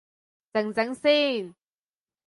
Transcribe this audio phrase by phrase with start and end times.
[0.53, 1.55] 靜靜先